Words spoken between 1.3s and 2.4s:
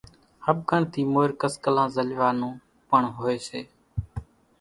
ڪسڪلان زلوِيا